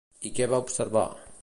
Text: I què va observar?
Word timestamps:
I 0.29 0.31
què 0.39 0.47
va 0.53 0.61
observar? 0.67 1.07